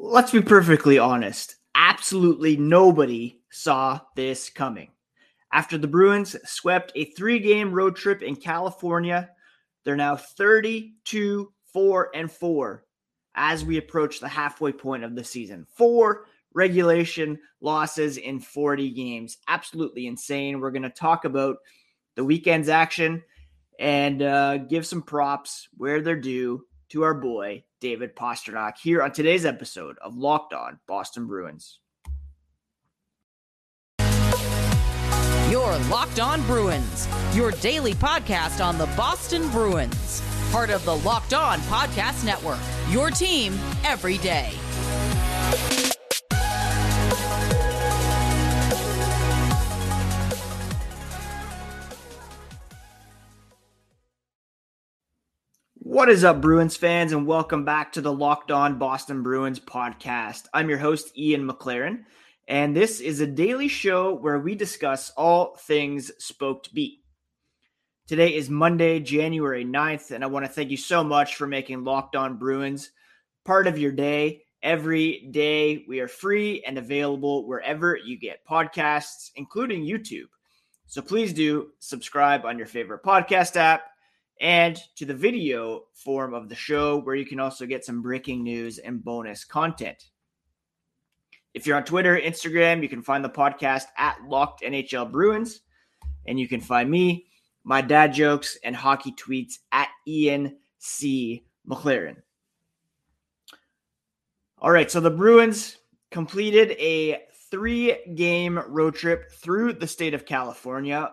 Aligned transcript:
Let's 0.00 0.30
be 0.30 0.40
perfectly 0.40 0.96
honest. 0.96 1.56
Absolutely 1.74 2.56
nobody 2.56 3.40
saw 3.50 4.00
this 4.14 4.48
coming. 4.48 4.90
After 5.52 5.76
the 5.76 5.88
Bruins 5.88 6.36
swept 6.44 6.92
a 6.94 7.06
three 7.06 7.40
game 7.40 7.72
road 7.72 7.96
trip 7.96 8.22
in 8.22 8.36
California, 8.36 9.28
they're 9.84 9.96
now 9.96 10.14
32 10.14 11.52
4 11.72 12.10
and 12.14 12.30
4 12.30 12.84
as 13.34 13.64
we 13.64 13.76
approach 13.76 14.20
the 14.20 14.28
halfway 14.28 14.70
point 14.70 15.02
of 15.02 15.16
the 15.16 15.24
season. 15.24 15.66
Four 15.74 16.26
regulation 16.54 17.36
losses 17.60 18.18
in 18.18 18.38
40 18.38 18.90
games. 18.90 19.38
Absolutely 19.48 20.06
insane. 20.06 20.60
We're 20.60 20.70
going 20.70 20.82
to 20.82 20.90
talk 20.90 21.24
about 21.24 21.56
the 22.14 22.24
weekend's 22.24 22.68
action 22.68 23.24
and 23.80 24.22
uh, 24.22 24.58
give 24.58 24.86
some 24.86 25.02
props 25.02 25.66
where 25.76 26.00
they're 26.00 26.14
due 26.14 26.64
to 26.90 27.02
our 27.02 27.14
boy, 27.14 27.64
David 27.80 28.16
Pastrnak, 28.16 28.78
here 28.78 29.02
on 29.02 29.12
today's 29.12 29.44
episode 29.44 29.98
of 29.98 30.16
Locked 30.16 30.52
On 30.52 30.78
Boston 30.86 31.26
Bruins. 31.26 31.80
Your 35.50 35.76
Locked 35.90 36.20
On 36.20 36.42
Bruins, 36.42 37.08
your 37.32 37.52
daily 37.52 37.94
podcast 37.94 38.64
on 38.64 38.76
the 38.76 38.86
Boston 38.96 39.48
Bruins, 39.50 40.22
part 40.50 40.70
of 40.70 40.84
the 40.84 40.96
Locked 40.96 41.34
On 41.34 41.58
Podcast 41.60 42.24
Network, 42.24 42.60
your 42.90 43.10
team 43.10 43.58
every 43.84 44.18
day. 44.18 44.52
What 55.98 56.08
is 56.08 56.22
up, 56.22 56.40
Bruins 56.40 56.76
fans, 56.76 57.10
and 57.10 57.26
welcome 57.26 57.64
back 57.64 57.90
to 57.94 58.00
the 58.00 58.12
Locked 58.12 58.52
On 58.52 58.78
Boston 58.78 59.24
Bruins 59.24 59.58
podcast. 59.58 60.44
I'm 60.54 60.68
your 60.68 60.78
host, 60.78 61.10
Ian 61.18 61.44
McLaren, 61.44 62.04
and 62.46 62.74
this 62.74 63.00
is 63.00 63.18
a 63.18 63.26
daily 63.26 63.66
show 63.66 64.14
where 64.14 64.38
we 64.38 64.54
discuss 64.54 65.10
all 65.16 65.56
things 65.56 66.12
Spoked 66.20 66.72
B. 66.72 67.02
Today 68.06 68.32
is 68.36 68.48
Monday, 68.48 69.00
January 69.00 69.64
9th, 69.64 70.12
and 70.12 70.22
I 70.22 70.28
want 70.28 70.46
to 70.46 70.52
thank 70.52 70.70
you 70.70 70.76
so 70.76 71.02
much 71.02 71.34
for 71.34 71.48
making 71.48 71.82
Locked 71.82 72.14
On 72.14 72.38
Bruins 72.38 72.92
part 73.44 73.66
of 73.66 73.76
your 73.76 73.90
day. 73.90 74.42
Every 74.62 75.26
day, 75.32 75.84
we 75.88 75.98
are 75.98 76.06
free 76.06 76.62
and 76.64 76.78
available 76.78 77.44
wherever 77.48 77.96
you 77.96 78.16
get 78.16 78.46
podcasts, 78.48 79.32
including 79.34 79.82
YouTube. 79.82 80.28
So 80.86 81.02
please 81.02 81.32
do 81.32 81.70
subscribe 81.80 82.44
on 82.44 82.56
your 82.56 82.68
favorite 82.68 83.02
podcast 83.02 83.56
app 83.56 83.82
and 84.40 84.78
to 84.96 85.04
the 85.04 85.14
video 85.14 85.84
form 85.94 86.34
of 86.34 86.48
the 86.48 86.54
show, 86.54 86.98
where 86.98 87.16
you 87.16 87.26
can 87.26 87.40
also 87.40 87.66
get 87.66 87.84
some 87.84 88.02
breaking 88.02 88.42
news 88.42 88.78
and 88.78 89.04
bonus 89.04 89.44
content. 89.44 90.10
If 91.54 91.66
you're 91.66 91.76
on 91.76 91.84
Twitter, 91.84 92.16
Instagram, 92.16 92.82
you 92.82 92.88
can 92.88 93.02
find 93.02 93.24
the 93.24 93.30
podcast 93.30 93.84
at 93.96 94.22
Locked 94.28 94.62
NHL 94.62 95.10
Bruins, 95.10 95.60
and 96.26 96.38
you 96.38 96.46
can 96.46 96.60
find 96.60 96.90
me, 96.90 97.26
my 97.64 97.80
dad 97.80 98.12
jokes, 98.12 98.56
and 98.62 98.76
hockey 98.76 99.12
tweets 99.12 99.58
at 99.72 99.88
Ian 100.06 100.56
C. 100.78 101.44
McLaren. 101.68 102.16
All 104.58 104.70
right, 104.70 104.90
so 104.90 105.00
the 105.00 105.10
Bruins 105.10 105.78
completed 106.10 106.72
a 106.78 107.22
three 107.50 107.96
game 108.14 108.58
road 108.68 108.94
trip 108.94 109.30
through 109.32 109.74
the 109.74 109.86
state 109.86 110.14
of 110.14 110.26
California 110.26 111.12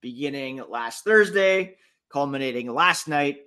beginning 0.00 0.62
last 0.68 1.04
Thursday 1.04 1.76
culminating 2.12 2.72
last 2.72 3.08
night. 3.08 3.38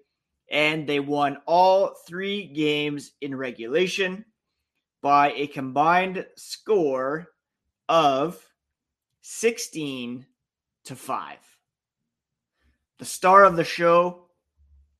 And 0.51 0.87
they 0.87 0.99
won 0.99 1.37
all 1.45 1.95
three 2.07 2.47
games 2.47 3.11
in 3.21 3.35
regulation 3.35 4.25
by 5.01 5.31
a 5.33 5.47
combined 5.47 6.25
score 6.35 7.27
of 7.89 8.43
16 9.21 10.25
to 10.85 10.95
5. 10.95 11.37
The 12.97 13.05
star 13.05 13.43
of 13.43 13.55
the 13.55 13.63
show 13.63 14.27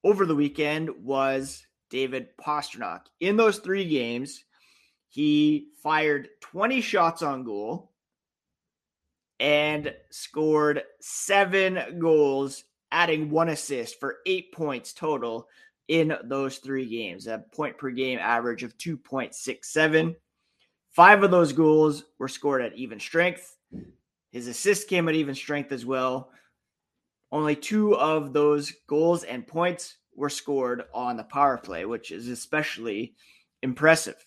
over 0.03 0.25
the 0.25 0.35
weekend 0.35 0.89
was 1.03 1.65
David 1.89 2.27
Pastrnak. 2.37 3.01
In 3.19 3.37
those 3.37 3.59
three 3.59 3.87
games, 3.87 4.43
he 5.09 5.69
fired 5.81 6.29
20 6.41 6.81
shots 6.81 7.21
on 7.21 7.43
goal 7.43 7.93
and 9.39 9.93
scored 10.11 10.83
seven 10.99 11.99
goals 11.99 12.63
adding 12.95 13.29
one 13.29 13.49
assist 13.49 13.99
for 13.99 14.19
eight 14.25 14.53
points 14.53 14.93
total 14.93 15.49
in 15.89 16.15
those 16.23 16.59
three 16.59 16.85
games, 16.85 17.27
a 17.27 17.43
point 17.53 17.77
per 17.77 17.91
game 17.91 18.17
average 18.21 18.63
of 18.63 18.75
2.67. 18.77 20.15
Five 20.93 21.21
of 21.21 21.29
those 21.29 21.51
goals 21.51 22.05
were 22.19 22.29
scored 22.29 22.61
at 22.61 22.73
even 22.77 22.97
strength. 23.01 23.57
His 24.31 24.47
assist 24.47 24.87
came 24.87 25.09
at 25.09 25.15
even 25.15 25.35
strength 25.35 25.73
as 25.73 25.85
well. 25.85 26.31
Only 27.33 27.57
two 27.57 27.97
of 27.97 28.31
those 28.31 28.71
goals 28.87 29.25
and 29.25 29.45
points 29.45 29.97
were 30.15 30.29
scored 30.29 30.83
on 30.93 31.17
the 31.17 31.23
power 31.25 31.57
play, 31.57 31.83
which 31.83 32.11
is 32.11 32.29
especially 32.29 33.13
impressive. 33.61 34.25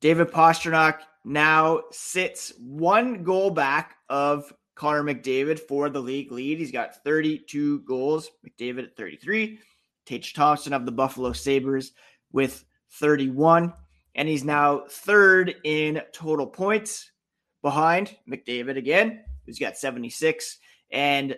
David 0.00 0.32
Pastrnak 0.32 0.98
now 1.24 1.82
sits 1.92 2.52
one 2.58 3.22
goal 3.22 3.50
back 3.50 3.94
of 4.08 4.52
Connor 4.74 5.02
McDavid 5.02 5.58
for 5.58 5.88
the 5.88 6.00
league 6.00 6.32
lead. 6.32 6.58
He's 6.58 6.72
got 6.72 7.02
32 7.04 7.80
goals. 7.80 8.30
McDavid 8.46 8.84
at 8.84 8.96
33. 8.96 9.58
Tage 10.06 10.34
Thompson 10.34 10.72
of 10.72 10.84
the 10.84 10.92
Buffalo 10.92 11.32
Sabres 11.32 11.92
with 12.32 12.64
31. 12.92 13.72
And 14.14 14.28
he's 14.28 14.44
now 14.44 14.84
third 14.88 15.54
in 15.64 16.02
total 16.12 16.46
points 16.46 17.10
behind 17.62 18.16
McDavid 18.28 18.76
again, 18.76 19.24
who's 19.46 19.58
got 19.58 19.76
76, 19.76 20.58
and 20.90 21.36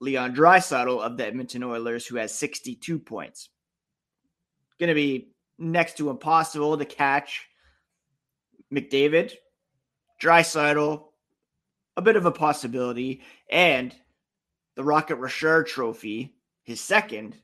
Leon 0.00 0.34
Draisaitl 0.34 1.00
of 1.00 1.16
the 1.16 1.26
Edmonton 1.26 1.62
Oilers, 1.62 2.06
who 2.06 2.16
has 2.16 2.34
62 2.34 2.98
points. 2.98 3.48
Going 4.78 4.88
to 4.88 4.94
be 4.94 5.32
next 5.58 5.96
to 5.96 6.10
impossible 6.10 6.76
to 6.76 6.84
catch 6.84 7.48
McDavid. 8.72 9.32
Draisaitl 10.20 11.04
a 11.96 12.02
bit 12.02 12.16
of 12.16 12.26
a 12.26 12.32
possibility. 12.32 13.22
And 13.50 13.94
the 14.76 14.84
Rocket 14.84 15.16
Richard 15.16 15.66
trophy, 15.66 16.34
his 16.62 16.80
second, 16.80 17.36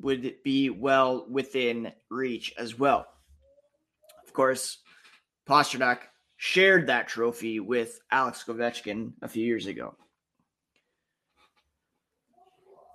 would 0.00 0.34
be 0.44 0.70
well 0.70 1.26
within 1.28 1.92
reach 2.08 2.54
as 2.58 2.78
well. 2.78 3.06
Of 4.24 4.32
course, 4.32 4.78
Pastrnak 5.48 5.98
shared 6.36 6.86
that 6.86 7.08
trophy 7.08 7.58
with 7.58 8.00
Alex 8.10 8.44
Ovechkin 8.46 9.12
a 9.22 9.28
few 9.28 9.44
years 9.44 9.66
ago. 9.66 9.94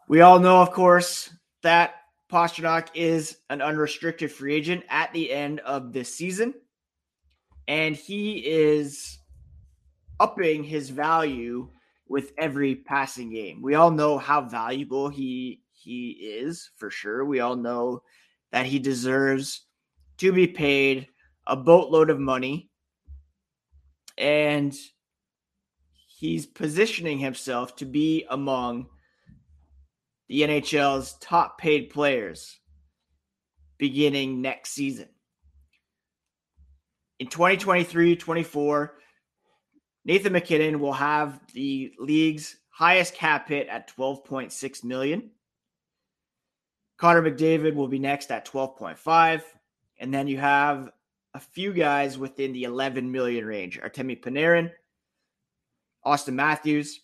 We 0.07 0.21
all 0.21 0.39
know, 0.39 0.61
of 0.61 0.71
course, 0.71 1.29
that 1.61 1.95
Pastrnak 2.31 2.87
is 2.93 3.37
an 3.49 3.61
unrestricted 3.61 4.31
free 4.31 4.55
agent 4.55 4.83
at 4.89 5.11
the 5.13 5.31
end 5.31 5.59
of 5.61 5.93
this 5.93 6.13
season. 6.13 6.53
And 7.67 7.95
he 7.95 8.39
is 8.39 9.19
upping 10.23 10.63
his 10.63 10.89
value 10.89 11.69
with 12.07 12.31
every 12.37 12.75
passing 12.75 13.29
game. 13.29 13.61
We 13.61 13.75
all 13.75 13.91
know 13.91 14.17
how 14.17 14.41
valuable 14.41 15.09
he 15.09 15.61
he 15.73 16.11
is 16.11 16.71
for 16.77 16.89
sure. 16.89 17.25
We 17.25 17.41
all 17.41 17.57
know 17.57 18.03
that 18.53 18.65
he 18.65 18.79
deserves 18.79 19.65
to 20.19 20.31
be 20.31 20.47
paid 20.47 21.07
a 21.45 21.57
boatload 21.57 22.09
of 22.09 22.21
money 22.21 22.69
and 24.17 24.73
he's 26.07 26.45
positioning 26.45 27.17
himself 27.17 27.75
to 27.75 27.85
be 27.85 28.25
among 28.29 28.85
the 30.29 30.43
NHL's 30.43 31.17
top 31.19 31.57
paid 31.57 31.89
players 31.89 32.59
beginning 33.77 34.41
next 34.41 34.69
season. 34.69 35.09
In 37.19 37.27
2023 37.27 38.15
24, 38.15 38.95
Nathan 40.05 40.33
MacKinnon 40.33 40.79
will 40.79 40.93
have 40.93 41.39
the 41.53 41.93
league's 41.97 42.57
highest 42.69 43.13
cap 43.13 43.47
hit 43.47 43.67
at 43.67 43.95
12.6 43.95 44.83
million. 44.83 45.29
Connor 46.97 47.21
McDavid 47.21 47.75
will 47.75 47.87
be 47.87 47.99
next 47.99 48.31
at 48.31 48.45
12.5. 48.45 49.41
And 49.99 50.13
then 50.13 50.27
you 50.27 50.37
have 50.37 50.89
a 51.33 51.39
few 51.39 51.73
guys 51.73 52.17
within 52.17 52.53
the 52.53 52.63
11 52.63 53.11
million 53.11 53.45
range. 53.45 53.79
Artemi 53.79 54.21
Panarin, 54.21 54.71
Auston 56.05 56.33
Matthews, 56.33 56.99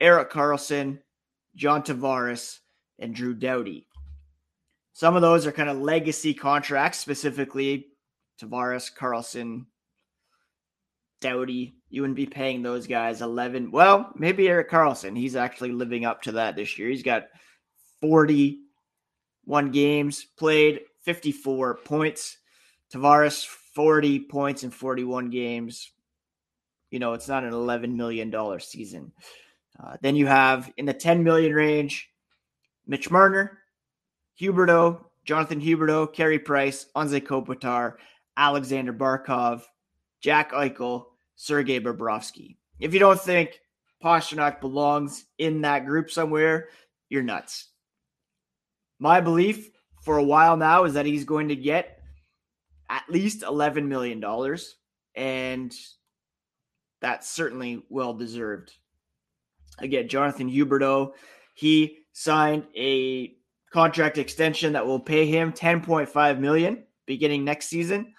Erik 0.00 0.30
Karlsson, 0.30 0.98
John 1.54 1.82
Tavares, 1.82 2.58
and 2.98 3.14
Drew 3.14 3.34
Doughty. 3.34 3.86
Some 4.92 5.14
of 5.14 5.22
those 5.22 5.46
are 5.46 5.52
kind 5.52 5.68
of 5.68 5.78
legacy 5.78 6.34
contracts, 6.34 6.98
specifically 6.98 7.88
Tavares, 8.40 8.90
Karlsson, 8.92 9.66
Doughty. 11.20 11.77
You 11.90 12.02
wouldn't 12.02 12.16
be 12.16 12.26
paying 12.26 12.62
those 12.62 12.86
guys 12.86 13.22
11. 13.22 13.70
Well, 13.70 14.12
maybe 14.14 14.48
Erik 14.48 14.70
Karlsson. 14.70 15.16
He's 15.16 15.36
actually 15.36 15.72
living 15.72 16.04
up 16.04 16.22
to 16.22 16.32
that 16.32 16.54
this 16.54 16.78
year. 16.78 16.88
He's 16.88 17.02
got 17.02 17.28
41 18.02 19.70
games 19.70 20.26
played, 20.36 20.80
54 21.02 21.76
points. 21.84 22.38
Tavares, 22.92 23.46
40 23.46 24.20
points 24.20 24.64
in 24.64 24.70
41 24.70 25.30
games. 25.30 25.90
You 26.90 26.98
know, 26.98 27.12
it's 27.12 27.28
not 27.28 27.44
an 27.44 27.52
$11 27.52 27.94
million 27.94 28.32
season. 28.60 29.12
Uh, 29.78 29.96
then 30.00 30.16
you 30.16 30.26
have 30.26 30.72
in 30.76 30.86
the 30.86 30.94
10 30.94 31.22
million 31.22 31.52
range, 31.52 32.10
Mitch 32.86 33.10
Marner, 33.10 33.58
Huberdeau, 34.40 35.04
Jonathan 35.24 35.60
Huberdeau, 35.60 36.12
Carey 36.12 36.38
Price, 36.38 36.86
Anze 36.96 37.20
Kopitar, 37.20 37.94
Alexander 38.36 38.92
Barkov, 38.92 39.62
Jack 40.20 40.52
Eichel, 40.52 41.04
Sergei 41.38 41.78
Bobrovsky. 41.78 42.56
If 42.80 42.92
you 42.92 42.98
don't 43.00 43.20
think 43.20 43.60
Pastrnak 44.04 44.60
belongs 44.60 45.24
in 45.38 45.62
that 45.62 45.86
group 45.86 46.10
somewhere, 46.10 46.68
you're 47.08 47.22
nuts. 47.22 47.68
My 48.98 49.20
belief 49.20 49.70
for 50.02 50.18
a 50.18 50.24
while 50.24 50.56
now 50.56 50.84
is 50.84 50.94
that 50.94 51.06
he's 51.06 51.24
going 51.24 51.48
to 51.48 51.56
get 51.56 52.00
at 52.90 53.04
least 53.08 53.42
$11 53.42 53.86
million, 53.86 54.22
and 55.14 55.72
that's 57.00 57.30
certainly 57.30 57.84
well 57.88 58.14
deserved. 58.14 58.72
Again, 59.78 60.08
Jonathan 60.08 60.50
Huberdeau, 60.50 61.12
he 61.54 61.98
signed 62.12 62.64
a 62.76 63.36
contract 63.72 64.18
extension 64.18 64.72
that 64.72 64.86
will 64.86 64.98
pay 64.98 65.26
him 65.26 65.52
10.5 65.52 66.40
million 66.40 66.82
beginning 67.06 67.44
next 67.44 67.66
season. 67.66 68.12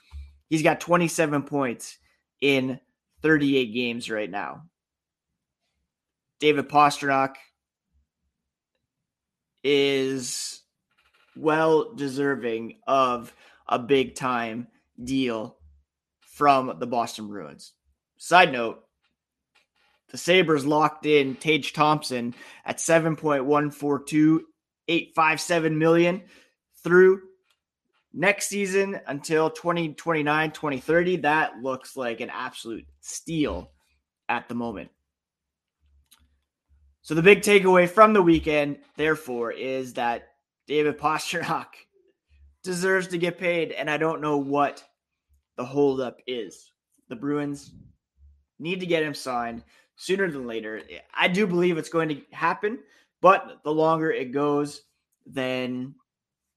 He's 0.48 0.64
got 0.64 0.80
27 0.80 1.44
points 1.44 1.98
in 2.40 2.80
38 3.22 3.74
games 3.74 4.10
right 4.10 4.30
now. 4.30 4.64
David 6.40 6.70
Pastrnak 6.70 7.36
is 9.64 10.62
well 11.36 11.94
deserving 11.94 12.78
of 12.88 13.34
a 13.68 13.78
big 13.80 14.16
time 14.16 14.68
deal 15.02 15.58
from 16.22 16.76
the 16.80 16.88
Boston 16.88 17.28
Bruins. 17.28 17.74
Side 18.18 18.52
note, 18.52 18.84
the 20.12 20.18
Sabres 20.18 20.66
locked 20.66 21.06
in 21.06 21.36
Tage 21.36 21.72
Thompson 21.74 22.34
at 22.66 22.78
7.142857 22.78 25.78
million 25.78 26.24
through 26.84 27.22
next 28.14 28.48
season 28.48 29.00
until 29.08 29.50
2029 29.50 30.52
2030 30.52 31.18
that 31.18 31.62
looks 31.62 31.96
like 31.96 32.22
an 32.22 32.30
absolute 32.30 32.86
steal 33.02 33.72
at 34.28 34.48
the 34.48 34.56
moment. 34.56 34.90
So 37.02 37.16
the 37.16 37.22
big 37.22 37.42
takeaway 37.42 37.90
from 37.90 38.14
the 38.14 38.22
weekend 38.22 38.80
therefore 38.96 39.52
is 39.52 39.94
that 39.94 40.28
david 40.68 40.98
pastrnak 40.98 41.66
deserves 42.64 43.08
to 43.08 43.18
get 43.18 43.40
paid 43.40 43.72
and 43.72 43.90
i 43.90 43.98
don't 43.98 44.22
know 44.22 44.38
what 44.38 44.84
the 45.56 45.66
holdup 45.66 46.22
is. 46.26 46.72
The 47.10 47.16
bruins 47.16 47.74
need 48.60 48.80
to 48.80 48.86
get 48.86 49.04
him 49.04 49.14
signed 49.14 49.64
sooner 49.98 50.32
than 50.32 50.48
later. 50.48 50.82
I 51.14 51.28
do 51.28 51.46
believe 51.48 51.78
it's 51.78 51.90
going 51.90 52.10
to 52.10 52.22
happen 52.32 52.80
but 53.22 53.60
the 53.64 53.74
longer 53.74 54.12
it 54.12 54.32
goes 54.32 54.82
then 55.26 55.96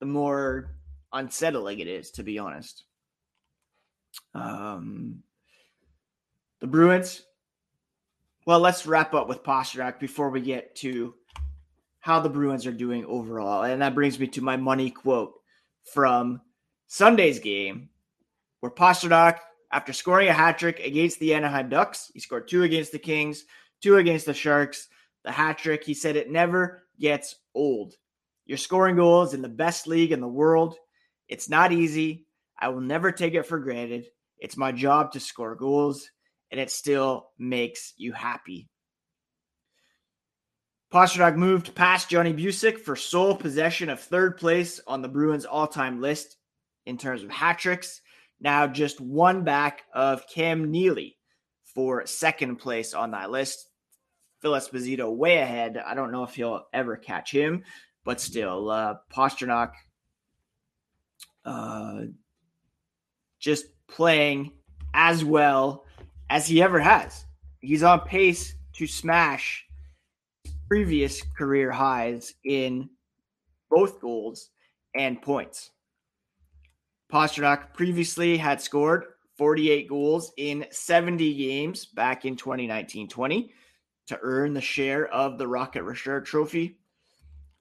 the 0.00 0.06
more 0.06 0.70
unsettling 1.12 1.78
it 1.80 1.88
is, 1.88 2.10
to 2.12 2.22
be 2.22 2.38
honest. 2.38 2.84
Um, 4.34 5.22
the 6.60 6.66
Bruins. 6.66 7.22
Well, 8.46 8.60
let's 8.60 8.86
wrap 8.86 9.14
up 9.14 9.28
with 9.28 9.44
Pastrnak 9.44 10.00
before 10.00 10.30
we 10.30 10.40
get 10.40 10.74
to 10.76 11.14
how 12.00 12.18
the 12.18 12.28
Bruins 12.28 12.66
are 12.66 12.72
doing 12.72 13.04
overall. 13.06 13.62
And 13.62 13.80
that 13.82 13.94
brings 13.94 14.18
me 14.18 14.26
to 14.28 14.40
my 14.40 14.56
money 14.56 14.90
quote 14.90 15.34
from 15.92 16.40
Sunday's 16.88 17.38
game, 17.38 17.88
where 18.60 18.72
Pastrnak, 18.72 19.38
after 19.70 19.92
scoring 19.92 20.28
a 20.28 20.32
hat 20.32 20.58
trick 20.58 20.80
against 20.80 21.20
the 21.20 21.34
Anaheim 21.34 21.68
Ducks, 21.68 22.10
he 22.12 22.20
scored 22.20 22.48
two 22.48 22.64
against 22.64 22.90
the 22.90 22.98
Kings, 22.98 23.44
two 23.80 23.96
against 23.96 24.26
the 24.26 24.34
Sharks. 24.34 24.88
The 25.24 25.30
hat 25.30 25.58
trick, 25.58 25.84
he 25.84 25.94
said, 25.94 26.16
it 26.16 26.30
never 26.30 26.82
gets 26.98 27.36
old. 27.54 27.94
You're 28.44 28.58
scoring 28.58 28.96
goals 28.96 29.34
in 29.34 29.42
the 29.42 29.48
best 29.48 29.86
league 29.86 30.10
in 30.10 30.20
the 30.20 30.26
world. 30.26 30.76
It's 31.32 31.48
not 31.48 31.72
easy. 31.72 32.26
I 32.60 32.68
will 32.68 32.82
never 32.82 33.10
take 33.10 33.32
it 33.32 33.46
for 33.46 33.58
granted. 33.58 34.04
It's 34.36 34.58
my 34.58 34.70
job 34.70 35.12
to 35.12 35.20
score 35.20 35.54
goals, 35.54 36.06
and 36.50 36.60
it 36.60 36.70
still 36.70 37.30
makes 37.38 37.94
you 37.96 38.12
happy. 38.12 38.68
Pastrnak 40.92 41.36
moved 41.36 41.74
past 41.74 42.10
Johnny 42.10 42.34
Bucyk 42.34 42.78
for 42.78 42.96
sole 42.96 43.34
possession 43.34 43.88
of 43.88 43.98
third 43.98 44.36
place 44.36 44.78
on 44.86 45.00
the 45.00 45.08
Bruins 45.08 45.46
all-time 45.46 46.02
list 46.02 46.36
in 46.84 46.98
terms 46.98 47.22
of 47.22 47.30
hat 47.30 47.58
tricks. 47.58 48.02
Now 48.38 48.66
just 48.66 49.00
one 49.00 49.42
back 49.42 49.84
of 49.94 50.28
Cam 50.28 50.70
Neely 50.70 51.16
for 51.74 52.04
second 52.04 52.56
place 52.56 52.92
on 52.92 53.12
that 53.12 53.30
list. 53.30 53.70
Phil 54.42 54.52
Esposito 54.52 55.10
way 55.10 55.38
ahead. 55.38 55.78
I 55.78 55.94
don't 55.94 56.12
know 56.12 56.24
if 56.24 56.34
he'll 56.34 56.64
ever 56.74 56.98
catch 56.98 57.32
him, 57.32 57.64
but 58.04 58.20
still, 58.20 58.70
uh, 58.70 58.96
Pastrnak 59.10 59.70
uh, 61.44 62.02
just 63.38 63.66
playing 63.88 64.52
as 64.94 65.24
well 65.24 65.84
as 66.30 66.46
he 66.46 66.62
ever 66.62 66.80
has. 66.80 67.24
He's 67.60 67.82
on 67.82 68.00
pace 68.00 68.54
to 68.74 68.86
smash 68.86 69.66
previous 70.68 71.22
career 71.36 71.70
highs 71.70 72.34
in 72.44 72.88
both 73.70 74.00
goals 74.00 74.50
and 74.94 75.20
points. 75.20 75.70
Pastrnak 77.12 77.74
previously 77.74 78.38
had 78.38 78.60
scored 78.60 79.04
48 79.36 79.88
goals 79.88 80.32
in 80.36 80.66
70 80.70 81.34
games 81.34 81.86
back 81.86 82.24
in 82.24 82.36
2019 82.36 83.08
20 83.08 83.52
to 84.06 84.18
earn 84.22 84.54
the 84.54 84.60
share 84.60 85.06
of 85.08 85.38
the 85.38 85.46
Rocket 85.46 85.82
Richard 85.82 86.24
Trophy. 86.24 86.78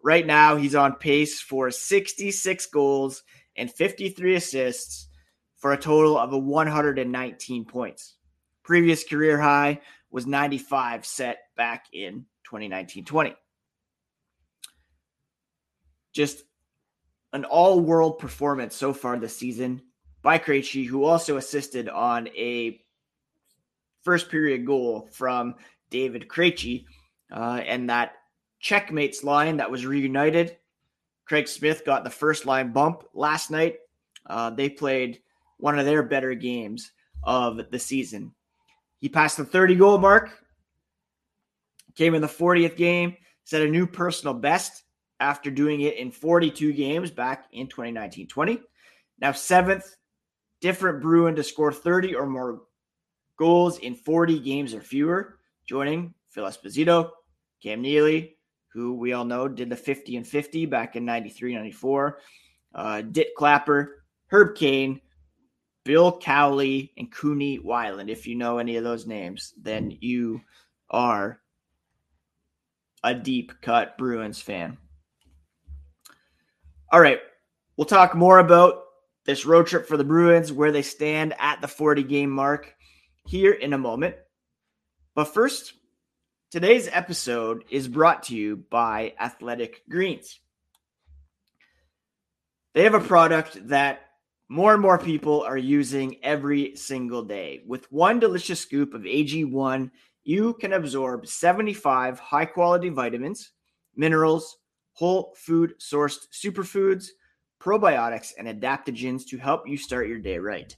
Right 0.04 0.26
now, 0.26 0.56
he's 0.56 0.76
on 0.76 0.96
pace 0.96 1.40
for 1.40 1.70
66 1.70 2.66
goals 2.68 3.24
and 3.56 3.72
53 3.72 4.36
assists 4.36 5.08
for 5.58 5.74
a 5.74 5.78
total 5.78 6.18
of 6.18 6.34
a 6.34 6.38
119 6.38 7.66
points. 7.66 8.16
Previous 8.64 9.04
career 9.04 9.40
high 9.40 9.82
was 10.10 10.26
95 10.26 11.06
set 11.06 11.40
back 11.56 11.86
in 11.94 12.26
2019-20. 12.52 13.36
Just 16.14 16.44
an 17.34 17.46
all-world 17.46 18.20
performance 18.20 18.76
so 18.76 18.92
far 18.94 19.18
this 19.18 19.38
season 19.38 19.82
by 20.22 20.38
Krejci, 20.38 20.86
who 20.86 21.06
also 21.06 21.38
assisted 21.38 21.90
on 21.90 22.28
a 22.30 22.82
first 24.04 24.30
period 24.30 24.66
goal 24.66 25.08
from 25.12 25.56
David 25.90 26.28
Krejci, 26.28 26.86
uh, 27.32 27.62
and 27.66 27.90
that 27.90 28.14
Czechmates 28.62 29.24
line 29.24 29.58
that 29.58 29.72
was 29.72 29.86
reunited 29.86 30.58
Craig 31.32 31.48
Smith 31.48 31.86
got 31.86 32.04
the 32.04 32.10
first 32.10 32.46
line 32.46 32.74
bump 32.74 33.06
last 33.14 33.52
night. 33.52 33.78
Uh, 34.26 34.50
they 34.50 34.68
played 34.68 35.22
one 35.60 35.80
of 35.80 35.86
their 35.86 36.04
better 36.04 36.34
games 36.34 36.92
of 37.24 37.72
the 37.72 37.80
season. 37.80 38.34
He 38.98 39.08
passed 39.08 39.38
the 39.38 39.46
30 39.46 39.76
goal 39.76 39.98
mark, 39.98 40.38
came 41.96 42.16
in 42.16 42.22
the 42.22 42.28
40th 42.28 42.76
game, 42.76 43.16
set 43.46 43.62
a 43.62 43.70
new 43.70 43.88
personal 43.88 44.34
best 44.34 44.84
after 45.22 45.50
doing 45.50 45.80
it 45.80 45.96
in 45.96 46.12
42 46.12 46.74
games 46.74 47.12
back 47.12 47.46
in 47.54 47.68
2019 47.68 48.28
20. 48.28 48.60
Now, 49.22 49.32
seventh 49.32 49.96
different 50.60 51.02
Bruin 51.02 51.38
to 51.38 51.44
score 51.44 51.72
30 51.72 52.14
or 52.14 52.28
more 52.28 52.64
goals 53.38 53.80
in 53.80 53.96
40 53.96 54.38
games 54.40 54.74
or 54.74 54.82
fewer, 54.82 55.40
joining 55.66 56.14
Phil 56.28 56.44
Esposito, 56.44 57.12
Cam 57.64 57.82
Neely, 57.82 58.36
who 58.74 58.94
we 58.94 59.14
all 59.14 59.26
know 59.26 59.48
did 59.48 59.70
the 59.70 59.76
50 59.76 60.18
and 60.18 60.28
50 60.28 60.66
back 60.66 60.96
in 60.96 61.06
93 61.06 61.56
94. 61.56 62.20
Uh, 62.74 63.02
Dit 63.02 63.36
Clapper, 63.36 64.04
Herb 64.28 64.56
Cain, 64.56 65.02
Bill 65.84 66.18
Cowley, 66.20 66.94
and 66.98 67.12
Cooney 67.12 67.60
Weiland. 67.60 68.10
If 68.10 68.28
you 68.28 68.36
know 68.36 68.60
any 68.60 68.78
of 68.78 68.84
those 68.84 69.06
names, 69.06 69.54
then 69.62 69.98
you 70.00 70.42
are 70.90 71.42
a 73.04 73.14
deep 73.14 73.52
cut 73.62 73.98
Bruins 73.98 74.40
fan. 74.42 74.78
All 76.92 77.02
right, 77.02 77.20
we'll 77.76 77.86
talk 77.86 78.16
more 78.16 78.40
about 78.40 78.84
this 79.26 79.46
road 79.46 79.68
trip 79.68 79.88
for 79.88 79.98
the 79.98 80.04
Bruins, 80.04 80.52
where 80.52 80.72
they 80.72 80.82
stand 80.82 81.34
at 81.40 81.62
the 81.62 81.68
40 81.68 82.04
game 82.04 82.30
mark 82.30 82.74
here 83.26 83.54
in 83.54 83.74
a 83.74 83.78
moment. 83.78 84.16
But 85.16 85.26
first, 85.26 85.74
Today's 86.52 86.90
episode 86.92 87.64
is 87.70 87.88
brought 87.88 88.24
to 88.24 88.36
you 88.36 88.58
by 88.70 89.14
Athletic 89.18 89.84
Greens. 89.90 90.42
They 92.74 92.84
have 92.84 92.94
a 92.94 93.00
product 93.00 93.70
that 93.70 94.02
more 94.50 94.74
and 94.74 94.82
more 94.82 94.98
people 94.98 95.44
are 95.44 95.58
using 95.58 96.18
every 96.24 96.76
single 96.76 97.24
day. 97.24 97.62
With 97.66 97.90
one 97.90 98.20
delicious 98.20 98.60
scoop 98.60 98.94
of 98.94 99.04
AG1, 99.04 99.92
you 100.26 100.54
can 100.56 100.74
absorb 100.74 101.26
75 101.26 102.20
high 102.20 102.44
quality 102.44 102.90
vitamins, 102.90 103.52
minerals, 103.96 104.58
whole 104.92 105.34
food 105.38 105.76
sourced 105.80 106.28
superfoods, 106.34 107.12
probiotics, 107.62 108.34
and 108.38 108.50
adaptogens 108.50 109.26
to 109.28 109.38
help 109.38 109.70
you 109.70 109.78
start 109.78 110.10
your 110.10 110.20
day 110.20 110.38
right. 110.38 110.76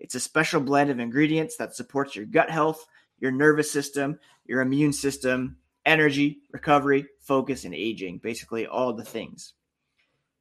It's 0.00 0.16
a 0.16 0.20
special 0.20 0.60
blend 0.60 0.90
of 0.90 0.98
ingredients 0.98 1.56
that 1.58 1.76
supports 1.76 2.16
your 2.16 2.24
gut 2.24 2.50
health, 2.50 2.84
your 3.22 3.30
nervous 3.30 3.70
system, 3.70 4.18
your 4.46 4.60
immune 4.62 4.92
system, 4.92 5.56
energy, 5.86 6.40
recovery, 6.50 7.06
focus, 7.20 7.64
and 7.64 7.72
aging 7.72 8.18
basically, 8.18 8.66
all 8.66 8.92
the 8.92 9.04
things. 9.04 9.54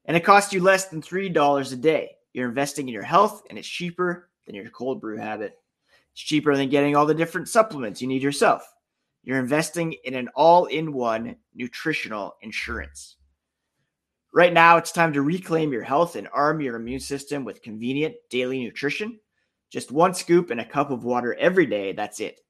And 0.05 0.17
it 0.17 0.25
costs 0.25 0.51
you 0.51 0.63
less 0.63 0.87
than 0.87 0.99
$3 0.99 1.71
a 1.71 1.75
day. 1.75 2.15
You're 2.33 2.49
investing 2.49 2.87
in 2.87 2.93
your 2.93 3.03
health, 3.03 3.43
and 3.49 3.59
it's 3.59 3.67
cheaper 3.67 4.29
than 4.47 4.55
your 4.55 4.67
cold 4.71 4.99
brew 4.99 5.17
habit. 5.17 5.59
It's 6.13 6.23
cheaper 6.23 6.55
than 6.55 6.69
getting 6.69 6.95
all 6.95 7.05
the 7.05 7.13
different 7.13 7.49
supplements 7.49 8.01
you 8.01 8.07
need 8.07 8.23
yourself. 8.23 8.67
You're 9.23 9.37
investing 9.37 9.93
in 10.03 10.15
an 10.15 10.29
all 10.35 10.65
in 10.65 10.91
one 10.91 11.35
nutritional 11.53 12.35
insurance. 12.41 13.17
Right 14.33 14.53
now, 14.53 14.77
it's 14.77 14.91
time 14.91 15.13
to 15.13 15.21
reclaim 15.21 15.71
your 15.71 15.83
health 15.83 16.15
and 16.15 16.27
arm 16.33 16.61
your 16.61 16.77
immune 16.77 16.99
system 16.99 17.45
with 17.45 17.61
convenient 17.61 18.15
daily 18.31 18.63
nutrition. 18.63 19.19
Just 19.69 19.91
one 19.91 20.15
scoop 20.15 20.49
and 20.49 20.59
a 20.59 20.65
cup 20.65 20.89
of 20.89 21.03
water 21.03 21.35
every 21.35 21.67
day. 21.67 21.91
That's 21.91 22.19
it. 22.19 22.41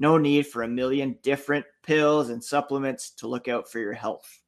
No 0.00 0.16
need 0.16 0.46
for 0.46 0.62
a 0.62 0.68
million 0.68 1.18
different 1.22 1.66
pills 1.84 2.30
and 2.30 2.42
supplements 2.42 3.10
to 3.16 3.28
look 3.28 3.48
out 3.48 3.70
for 3.70 3.78
your 3.78 3.92
health. 3.92 4.40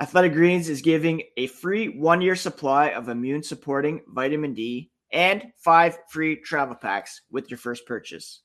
Athletic 0.00 0.32
Greens 0.32 0.70
is 0.70 0.80
giving 0.80 1.22
a 1.36 1.48
free 1.48 1.88
one 1.88 2.22
year 2.22 2.34
supply 2.34 2.88
of 2.88 3.10
immune 3.10 3.42
supporting 3.42 4.00
vitamin 4.08 4.54
D 4.54 4.90
and 5.12 5.44
five 5.58 5.98
free 6.08 6.36
travel 6.36 6.76
packs 6.76 7.20
with 7.30 7.50
your 7.50 7.58
first 7.58 7.84
purchase. 7.86 8.40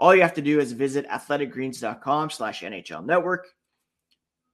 All 0.00 0.12
you 0.12 0.22
have 0.22 0.34
to 0.34 0.42
do 0.42 0.58
is 0.58 0.72
visit 0.72 1.08
athleticgreens.com 1.08 2.30
slash 2.30 2.62
NHL 2.62 3.06
network. 3.06 3.46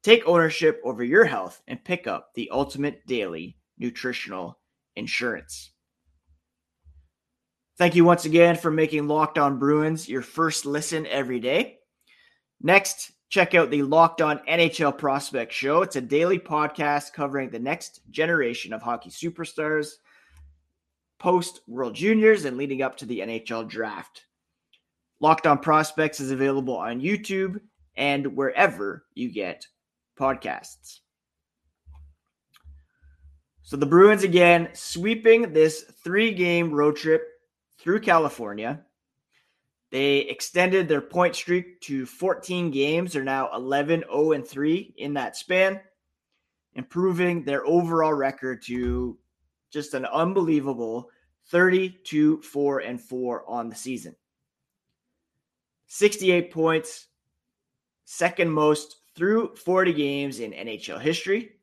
Take 0.02 0.26
ownership 0.26 0.82
over 0.84 1.02
your 1.02 1.24
health 1.24 1.62
and 1.66 1.82
pick 1.82 2.06
up 2.06 2.34
the 2.34 2.50
ultimate 2.50 3.06
daily 3.06 3.56
nutritional 3.78 4.58
insurance. 4.96 5.70
Thank 7.76 7.96
you 7.96 8.04
once 8.04 8.24
again 8.24 8.54
for 8.54 8.70
making 8.70 9.08
Locked 9.08 9.36
On 9.36 9.58
Bruins 9.58 10.08
your 10.08 10.22
first 10.22 10.64
listen 10.64 11.08
every 11.08 11.40
day. 11.40 11.78
Next, 12.62 13.10
check 13.30 13.52
out 13.52 13.68
the 13.68 13.82
Locked 13.82 14.22
On 14.22 14.38
NHL 14.48 14.96
Prospect 14.96 15.52
Show. 15.52 15.82
It's 15.82 15.96
a 15.96 16.00
daily 16.00 16.38
podcast 16.38 17.12
covering 17.14 17.50
the 17.50 17.58
next 17.58 18.00
generation 18.12 18.72
of 18.72 18.80
hockey 18.80 19.10
superstars, 19.10 19.94
post 21.18 21.62
World 21.66 21.96
Juniors, 21.96 22.44
and 22.44 22.56
leading 22.56 22.80
up 22.80 22.96
to 22.98 23.06
the 23.06 23.18
NHL 23.18 23.68
Draft. 23.68 24.26
Locked 25.18 25.48
On 25.48 25.58
Prospects 25.58 26.20
is 26.20 26.30
available 26.30 26.76
on 26.76 27.00
YouTube 27.00 27.60
and 27.96 28.36
wherever 28.36 29.04
you 29.14 29.32
get 29.32 29.66
podcasts. 30.16 31.00
So 33.62 33.76
the 33.76 33.86
Bruins 33.86 34.22
again 34.22 34.68
sweeping 34.74 35.52
this 35.52 35.82
three 36.04 36.32
game 36.32 36.72
road 36.72 36.94
trip 36.94 37.33
through 37.84 38.00
California. 38.00 38.80
They 39.90 40.20
extended 40.20 40.88
their 40.88 41.02
point 41.02 41.36
streak 41.36 41.82
to 41.82 42.06
14 42.06 42.70
games. 42.70 43.12
They're 43.12 43.22
now 43.22 43.50
11 43.54 44.04
0 44.10 44.32
and 44.32 44.44
3 44.44 44.94
in 44.96 45.14
that 45.14 45.36
span, 45.36 45.80
improving 46.72 47.44
their 47.44 47.64
overall 47.66 48.14
record 48.14 48.62
to 48.62 49.18
just 49.70 49.92
an 49.92 50.06
unbelievable 50.06 51.10
32 51.48 52.40
4 52.40 52.78
and 52.80 53.00
4 53.00 53.44
on 53.46 53.68
the 53.68 53.74
season. 53.74 54.16
68 55.86 56.50
points, 56.50 57.08
second 58.06 58.50
most 58.50 58.96
through 59.14 59.54
40 59.56 59.92
games 59.92 60.40
in 60.40 60.52
NHL 60.52 61.00
history. 61.00 61.56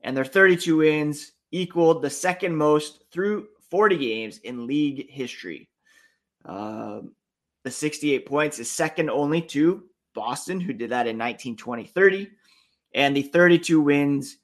And 0.00 0.14
their 0.16 0.24
32 0.24 0.78
wins 0.78 1.32
equaled 1.52 2.02
the 2.02 2.10
second 2.10 2.54
most 2.56 3.04
through 3.12 3.46
40 3.74 3.96
games 3.96 4.38
in 4.38 4.68
league 4.68 5.10
history. 5.10 5.68
Um, 6.44 7.10
the 7.64 7.72
68 7.72 8.24
points 8.24 8.60
is 8.60 8.70
second 8.70 9.10
only 9.10 9.42
to 9.42 9.82
Boston, 10.14 10.60
who 10.60 10.72
did 10.72 10.90
that 10.90 11.08
in 11.08 11.18
1920 11.18 11.84
30. 11.86 12.30
And 12.94 13.16
the 13.16 13.22
32 13.22 13.80
wins 13.80 14.36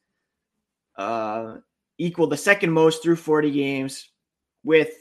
uh, 0.96 1.58
equal 1.96 2.26
the 2.26 2.36
second 2.36 2.72
most 2.72 3.04
through 3.04 3.14
40 3.14 3.52
games 3.52 4.10
with 4.64 4.94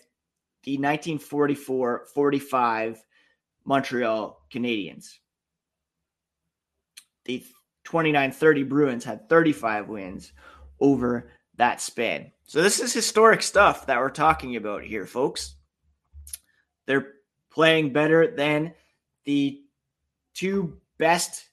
the 0.64 0.74
1944 0.74 2.06
45 2.14 3.04
Montreal 3.66 4.46
Canadiens. 4.54 5.08
The 7.26 7.44
29 7.84 8.32
30 8.32 8.62
Bruins 8.62 9.04
had 9.04 9.28
35 9.28 9.90
wins 9.90 10.34
over 10.80 11.32
that 11.56 11.82
span. 11.82 12.32
So, 12.50 12.63
this 12.63 12.79
is 12.79 12.91
historic 12.91 13.44
stuff 13.44 13.86
that 13.86 14.00
we're 14.00 14.10
talking 14.10 14.56
about 14.56 14.82
here, 14.82 15.06
folks. 15.06 15.53
They're 16.88 17.13
playing 17.51 17.94
better 17.94 18.25
than 18.25 18.74
the 19.24 19.62
two 20.34 20.79
best 20.98 21.48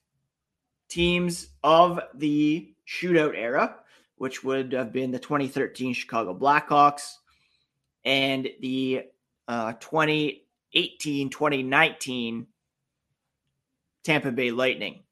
teams 0.88 1.48
of 1.62 2.00
the 2.14 2.74
shootout 2.88 3.34
era, 3.36 3.76
which 4.16 4.42
would 4.42 4.72
have 4.72 4.90
been 4.90 5.10
the 5.10 5.18
2013 5.18 5.92
Chicago 5.92 6.32
Blackhawks 6.32 7.16
and 8.06 8.48
the 8.62 9.02
uh, 9.48 9.74
2018 9.74 11.28
2019 11.28 12.46
Tampa 14.02 14.32
Bay 14.32 14.50
Lightning. 14.50 15.02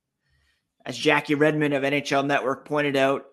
As 0.86 0.96
Jackie 0.96 1.34
Redmond 1.34 1.74
of 1.74 1.82
NHL 1.82 2.24
Network 2.24 2.64
pointed 2.64 2.96
out, 2.96 3.26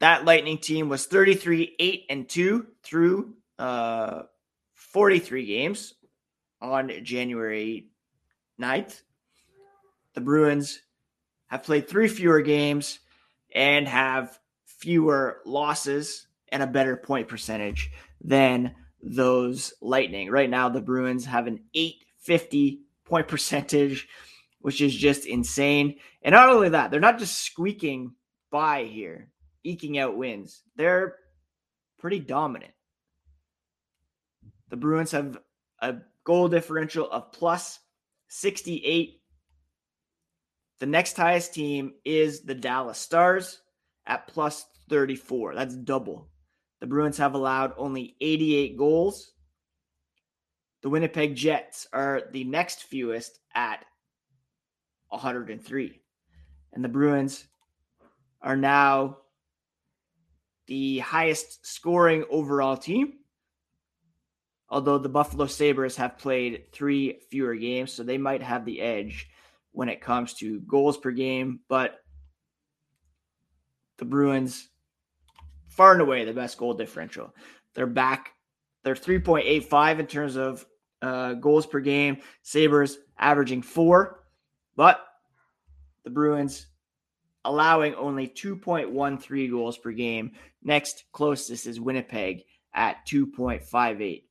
that 0.00 0.24
Lightning 0.24 0.58
team 0.58 0.88
was 0.88 1.06
33 1.06 1.74
8 1.78 2.04
and 2.10 2.28
2 2.28 2.66
through 2.82 3.34
uh, 3.58 4.22
43 4.74 5.46
games 5.46 5.94
on 6.60 6.90
January 7.02 7.88
9th. 8.60 9.02
The 10.14 10.20
Bruins 10.20 10.80
have 11.46 11.62
played 11.62 11.88
three 11.88 12.08
fewer 12.08 12.40
games 12.40 12.98
and 13.54 13.88
have 13.88 14.38
fewer 14.66 15.40
losses 15.44 16.26
and 16.50 16.62
a 16.62 16.66
better 16.66 16.96
point 16.96 17.28
percentage 17.28 17.90
than 18.20 18.74
those 19.02 19.72
Lightning. 19.80 20.30
Right 20.30 20.50
now, 20.50 20.68
the 20.68 20.80
Bruins 20.80 21.24
have 21.26 21.46
an 21.46 21.60
850 21.74 22.82
point 23.04 23.28
percentage, 23.28 24.08
which 24.60 24.80
is 24.80 24.94
just 24.94 25.26
insane. 25.26 25.96
And 26.22 26.32
not 26.32 26.48
only 26.48 26.70
that, 26.70 26.90
they're 26.90 27.00
not 27.00 27.18
just 27.18 27.44
squeaking 27.44 28.12
by 28.50 28.84
here, 28.84 29.28
eking 29.64 29.98
out 29.98 30.16
wins, 30.16 30.62
they're 30.76 31.16
pretty 31.98 32.18
dominant. 32.20 32.72
The 34.70 34.76
Bruins 34.76 35.12
have 35.12 35.38
a 35.80 35.96
goal 36.24 36.48
differential 36.48 37.10
of 37.10 37.32
plus 37.32 37.78
68. 38.28 39.20
The 40.78 40.86
next 40.86 41.16
highest 41.16 41.54
team 41.54 41.94
is 42.04 42.42
the 42.42 42.54
Dallas 42.54 42.98
Stars 42.98 43.60
at 44.06 44.28
plus 44.28 44.66
34. 44.88 45.54
That's 45.54 45.74
double. 45.74 46.28
The 46.80 46.86
Bruins 46.86 47.18
have 47.18 47.34
allowed 47.34 47.72
only 47.76 48.16
88 48.20 48.76
goals. 48.76 49.32
The 50.82 50.88
Winnipeg 50.88 51.34
Jets 51.34 51.88
are 51.92 52.22
the 52.32 52.44
next 52.44 52.84
fewest 52.84 53.40
at 53.54 53.84
103. 55.08 56.00
And 56.72 56.84
the 56.84 56.88
Bruins 56.88 57.46
are 58.42 58.56
now 58.56 59.18
the 60.68 61.00
highest 61.00 61.66
scoring 61.66 62.24
overall 62.30 62.76
team 62.76 63.14
although 64.70 64.98
the 64.98 65.08
Buffalo 65.08 65.46
Sabres 65.46 65.96
have 65.96 66.18
played 66.18 66.72
three 66.72 67.20
fewer 67.30 67.54
games, 67.54 67.92
so 67.92 68.02
they 68.02 68.18
might 68.18 68.42
have 68.42 68.64
the 68.64 68.80
edge 68.80 69.28
when 69.72 69.88
it 69.88 70.00
comes 70.00 70.34
to 70.34 70.60
goals 70.60 70.98
per 70.98 71.10
game. 71.10 71.60
But 71.68 71.98
the 73.98 74.04
Bruins, 74.04 74.68
far 75.68 75.92
and 75.92 76.00
away, 76.00 76.24
the 76.24 76.32
best 76.32 76.58
goal 76.58 76.74
differential. 76.74 77.34
They're 77.74 77.86
back, 77.86 78.32
they're 78.84 78.94
3.85 78.94 79.98
in 80.00 80.06
terms 80.06 80.36
of 80.36 80.66
uh, 81.00 81.34
goals 81.34 81.66
per 81.66 81.80
game. 81.80 82.18
Sabres 82.42 82.98
averaging 83.18 83.62
four, 83.62 84.24
but 84.76 85.00
the 86.04 86.10
Bruins 86.10 86.66
allowing 87.48 87.94
only 87.94 88.28
2.13 88.28 89.50
goals 89.50 89.78
per 89.78 89.90
game. 89.92 90.32
Next 90.62 91.04
closest 91.12 91.66
is 91.66 91.80
Winnipeg 91.80 92.44
at 92.74 93.06
2.58. 93.06 94.24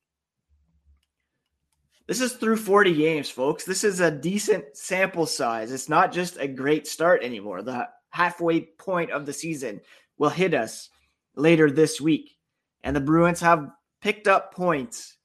This 2.05 2.21
is 2.21 2.33
through 2.33 2.57
40 2.57 2.93
games, 2.93 3.29
folks. 3.29 3.65
This 3.65 3.83
is 3.83 3.99
a 3.99 4.11
decent 4.11 4.77
sample 4.77 5.25
size. 5.25 5.71
It's 5.71 5.89
not 5.89 6.13
just 6.13 6.37
a 6.37 6.47
great 6.47 6.87
start 6.87 7.23
anymore. 7.23 7.63
The 7.63 7.89
halfway 8.11 8.61
point 8.61 9.11
of 9.11 9.25
the 9.25 9.33
season 9.33 9.81
will 10.17 10.29
hit 10.29 10.53
us 10.53 10.89
later 11.35 11.71
this 11.71 11.99
week. 11.99 12.37
And 12.83 12.95
the 12.95 13.01
Bruins 13.01 13.41
have 13.41 13.71
picked 13.99 14.27
up 14.27 14.53
points 14.53 15.17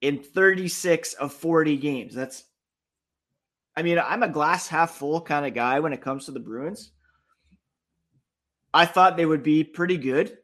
in 0.00 0.18
36 0.18 1.14
of 1.14 1.32
40 1.32 1.76
games. 1.76 2.14
That's, 2.14 2.44
I 3.76 3.82
mean, 3.82 3.98
I'm 3.98 4.24
a 4.24 4.28
glass 4.28 4.66
half 4.66 4.96
full 4.96 5.20
kind 5.20 5.46
of 5.46 5.54
guy 5.54 5.78
when 5.80 5.92
it 5.92 6.02
comes 6.02 6.26
to 6.26 6.32
the 6.32 6.40
Bruins. 6.40 6.90
I 8.74 8.86
thought 8.86 9.16
they 9.16 9.26
would 9.26 9.42
be 9.42 9.64
pretty 9.64 9.98
good 9.98 10.36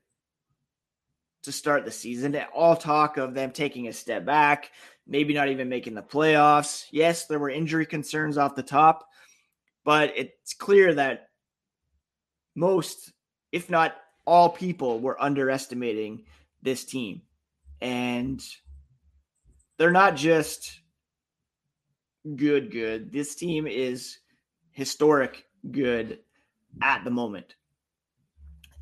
to 1.43 1.53
start 1.53 1.85
the 1.85 1.91
season. 1.91 2.37
All 2.55 2.77
talk 2.77 3.17
of 3.17 3.35
them 3.35 3.53
taking 3.53 3.89
a 3.89 3.93
step 3.93 4.25
back, 4.25 4.71
maybe 5.07 5.33
not 5.33 5.49
even 5.49 5.69
making 5.69 5.95
the 5.95 6.03
playoffs. 6.03 6.85
Yes, 6.91 7.27
there 7.27 7.39
were 7.39 7.51
injury 7.51 7.87
concerns 7.87 8.37
off 8.37 8.55
the 8.55 8.63
top, 8.63 9.09
but 9.85 10.13
it's 10.17 10.55
clear 10.55 10.95
that 10.95 11.29
most, 12.55 13.13
if 13.53 13.71
not 13.71 13.97
all 14.27 14.51
people, 14.51 15.01
were 15.01 15.21
underestimating 15.23 16.25
this 16.63 16.85
team. 16.85 17.23
And 17.81 18.45
they're 19.79 19.91
not 19.91 20.17
just 20.17 20.81
good, 22.37 22.71
good. 22.71 23.13
This 23.13 23.37
team 23.37 23.67
is 23.67 24.19
historic 24.73 25.47
good 25.71 26.19
at 26.83 27.05
the 27.05 27.11
moment. 27.11 27.55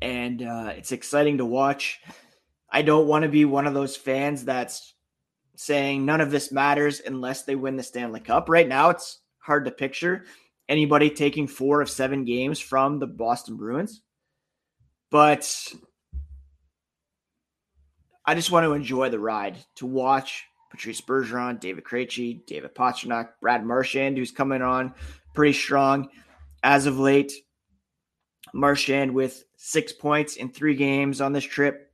And 0.01 0.41
uh, 0.41 0.73
it's 0.75 0.91
exciting 0.91 1.39
to 1.39 1.45
watch. 1.45 1.99
I 2.69 2.81
don't 2.81 3.07
want 3.07 3.23
to 3.23 3.29
be 3.29 3.45
one 3.45 3.65
of 3.65 3.73
those 3.73 3.95
fans 3.95 4.45
that's 4.45 4.93
saying 5.55 6.05
none 6.05 6.21
of 6.21 6.31
this 6.31 6.51
matters 6.51 7.01
unless 7.05 7.43
they 7.43 7.55
win 7.55 7.75
the 7.75 7.83
Stanley 7.83 8.19
Cup. 8.19 8.49
Right 8.49 8.67
now, 8.67 8.89
it's 8.89 9.19
hard 9.39 9.65
to 9.65 9.71
picture 9.71 10.25
anybody 10.69 11.09
taking 11.09 11.47
four 11.47 11.81
of 11.81 11.89
seven 11.89 12.25
games 12.25 12.59
from 12.59 12.99
the 12.99 13.07
Boston 13.07 13.55
Bruins. 13.55 14.01
But 15.09 15.73
I 18.25 18.35
just 18.35 18.51
want 18.51 18.65
to 18.65 18.73
enjoy 18.73 19.09
the 19.09 19.19
ride 19.19 19.57
to 19.75 19.85
watch 19.85 20.43
Patrice 20.69 21.01
Bergeron, 21.01 21.59
David 21.59 21.85
Krejci, 21.85 22.45
David 22.45 22.75
Pastrnak, 22.75 23.29
Brad 23.41 23.65
Marchand, 23.65 24.17
who's 24.17 24.31
coming 24.31 24.61
on 24.61 24.93
pretty 25.33 25.53
strong 25.53 26.09
as 26.61 26.85
of 26.85 26.99
late. 26.99 27.31
Marchand 28.57 29.13
with 29.13 29.43
six 29.55 29.93
points 29.93 30.35
in 30.35 30.49
three 30.49 30.75
games 30.75 31.21
on 31.21 31.31
this 31.31 31.43
trip. 31.43 31.91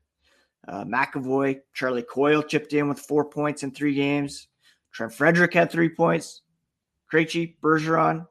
Uh, 0.65 0.86
McAvoy, 0.86 1.60
Charlie 1.74 2.03
Coyle 2.10 2.41
chipped 2.41 2.72
in 2.72 2.88
with 2.88 3.00
four 3.00 3.25
points 3.25 3.63
in 3.63 3.72
three 3.72 3.93
games. 3.93 4.48
Trent 4.93 5.13
Frederic 5.13 5.53
had 5.53 5.70
three 5.70 5.89
points. 5.89 6.41
Krejci, 7.12 7.55
Bergeron. 7.62 8.25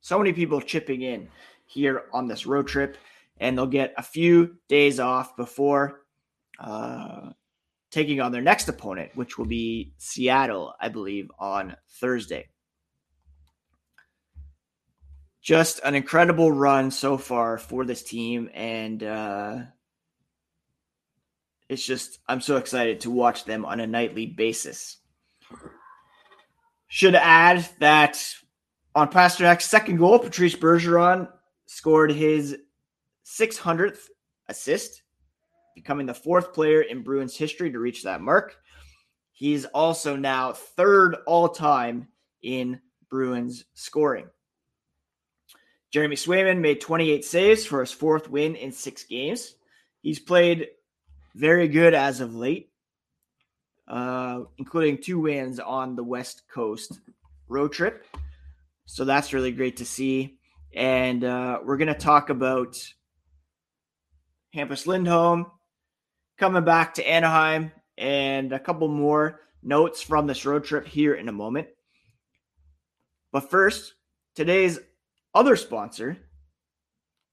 So 0.00 0.18
many 0.18 0.32
people 0.32 0.60
chipping 0.60 1.02
in 1.02 1.28
here 1.66 2.04
on 2.12 2.26
this 2.26 2.46
road 2.46 2.66
trip, 2.66 2.96
and 3.38 3.56
they'll 3.56 3.66
get 3.66 3.94
a 3.96 4.02
few 4.02 4.56
days 4.68 4.98
off 4.98 5.36
before 5.36 6.02
uh, 6.58 7.30
taking 7.92 8.20
on 8.20 8.32
their 8.32 8.42
next 8.42 8.68
opponent, 8.68 9.12
which 9.14 9.38
will 9.38 9.46
be 9.46 9.92
Seattle, 9.98 10.74
I 10.80 10.88
believe, 10.88 11.30
on 11.38 11.76
Thursday. 12.00 12.48
Just 15.46 15.78
an 15.84 15.94
incredible 15.94 16.50
run 16.50 16.90
so 16.90 17.16
far 17.16 17.56
for 17.56 17.84
this 17.84 18.02
team, 18.02 18.50
and 18.52 19.00
uh, 19.00 19.58
it's 21.68 21.86
just 21.86 22.18
I'm 22.26 22.40
so 22.40 22.56
excited 22.56 23.02
to 23.02 23.12
watch 23.12 23.44
them 23.44 23.64
on 23.64 23.78
a 23.78 23.86
nightly 23.86 24.26
basis. 24.26 24.96
Should 26.88 27.14
add 27.14 27.64
that 27.78 28.20
on 28.92 29.08
Pastrnak's 29.08 29.66
second 29.66 29.98
goal, 29.98 30.18
Patrice 30.18 30.56
Bergeron 30.56 31.28
scored 31.66 32.10
his 32.10 32.56
600th 33.24 34.00
assist 34.48 35.04
becoming 35.76 36.06
the 36.06 36.14
fourth 36.14 36.52
player 36.54 36.80
in 36.80 37.04
Bruins 37.04 37.36
history 37.36 37.70
to 37.70 37.78
reach 37.78 38.02
that 38.02 38.20
mark. 38.20 38.56
He's 39.30 39.64
also 39.66 40.16
now 40.16 40.54
third 40.54 41.18
all 41.24 41.48
time 41.50 42.08
in 42.42 42.80
Bruins 43.08 43.64
scoring. 43.74 44.26
Jeremy 45.92 46.16
Swayman 46.16 46.60
made 46.60 46.80
28 46.80 47.24
saves 47.24 47.64
for 47.64 47.80
his 47.80 47.92
fourth 47.92 48.28
win 48.28 48.56
in 48.56 48.72
six 48.72 49.04
games. 49.04 49.54
He's 50.02 50.18
played 50.18 50.68
very 51.34 51.68
good 51.68 51.94
as 51.94 52.20
of 52.20 52.34
late, 52.34 52.70
uh, 53.88 54.42
including 54.58 54.98
two 54.98 55.20
wins 55.20 55.60
on 55.60 55.96
the 55.96 56.04
West 56.04 56.42
Coast 56.52 56.98
road 57.48 57.72
trip. 57.72 58.04
So 58.86 59.04
that's 59.04 59.32
really 59.32 59.52
great 59.52 59.78
to 59.78 59.84
see. 59.84 60.38
And 60.74 61.24
uh, 61.24 61.60
we're 61.64 61.76
going 61.76 61.88
to 61.88 61.94
talk 61.94 62.30
about 62.30 62.76
Hampus 64.54 64.86
Lindholm 64.86 65.46
coming 66.38 66.64
back 66.64 66.94
to 66.94 67.08
Anaheim 67.08 67.72
and 67.96 68.52
a 68.52 68.58
couple 68.58 68.88
more 68.88 69.40
notes 69.62 70.02
from 70.02 70.26
this 70.26 70.44
road 70.44 70.64
trip 70.64 70.86
here 70.86 71.14
in 71.14 71.28
a 71.28 71.32
moment. 71.32 71.68
But 73.32 73.50
first, 73.50 73.94
today's 74.34 74.78
other 75.36 75.54
sponsor 75.54 76.16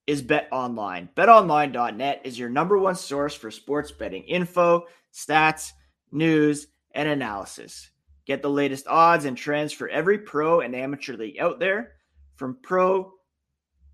is 0.05 0.21
Bet 0.21 0.49
Online. 0.51 1.09
BetOnline.net 1.15 2.21
is 2.25 2.37
your 2.37 2.49
number 2.49 2.77
one 2.77 2.95
source 2.95 3.33
for 3.33 3.49
sports 3.49 3.91
betting 3.91 4.23
info, 4.23 4.85
stats, 5.13 5.71
news, 6.11 6.67
and 6.91 7.07
analysis. 7.07 7.89
Get 8.25 8.41
the 8.41 8.49
latest 8.49 8.87
odds 8.87 9.25
and 9.25 9.37
trends 9.37 9.71
for 9.71 9.87
every 9.89 10.17
pro 10.17 10.59
and 10.59 10.75
amateur 10.75 11.15
league 11.15 11.39
out 11.39 11.59
there, 11.59 11.93
from 12.35 12.57
pro 12.61 13.13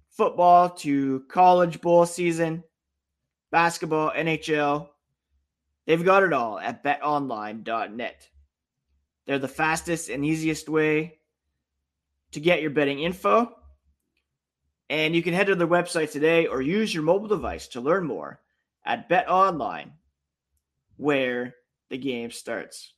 football 0.09 0.69
to 0.69 1.23
college 1.29 1.79
bowl 1.79 2.05
season, 2.05 2.63
basketball, 3.51 4.11
NHL, 4.11 4.89
They've 5.89 6.05
got 6.05 6.21
it 6.21 6.33
all 6.33 6.59
at 6.59 6.83
betonline.net. 6.83 8.29
They're 9.25 9.39
the 9.39 9.47
fastest 9.47 10.09
and 10.09 10.23
easiest 10.23 10.69
way 10.69 11.17
to 12.31 12.39
get 12.39 12.61
your 12.61 12.69
betting 12.69 12.99
info. 12.99 13.55
And 14.89 15.15
you 15.15 15.21
can 15.21 15.33
head 15.33 15.47
to 15.47 15.55
their 15.55 15.67
website 15.67 16.11
today 16.11 16.47
or 16.47 16.61
use 16.61 16.93
your 16.93 17.03
mobile 17.03 17.27
device 17.27 17.67
to 17.69 17.81
learn 17.81 18.05
more 18.05 18.39
at 18.85 19.07
BetOnline, 19.07 19.91
where 20.97 21.55
the 21.89 21.97
game 21.97 22.31
starts. 22.31 22.93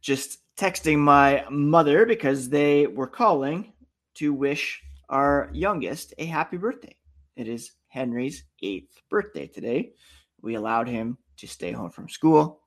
Just 0.00 0.38
texting 0.56 0.98
my 0.98 1.44
mother 1.50 2.06
because 2.06 2.48
they 2.48 2.86
were 2.86 3.06
calling 3.06 3.72
to 4.14 4.32
wish 4.32 4.82
our 5.10 5.50
youngest 5.52 6.14
a 6.18 6.24
happy 6.24 6.56
birthday. 6.56 6.96
It 7.36 7.48
is 7.48 7.72
Henry's 7.88 8.44
eighth 8.62 9.00
birthday 9.10 9.46
today. 9.46 9.92
We 10.40 10.54
allowed 10.54 10.88
him 10.88 11.18
to 11.38 11.46
stay 11.46 11.72
home 11.72 11.90
from 11.90 12.08
school. 12.08 12.60